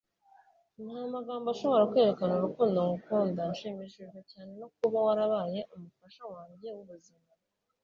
[0.83, 3.41] nta magambo ashobora kwerekana urukundo ngukunda.
[3.51, 7.27] nshimishijwe cyane no kuba warabaye umufasha wanjye w'ubuzima